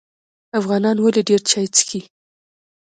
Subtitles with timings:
[0.59, 2.01] افغانان ولې ډیر چای څښي؟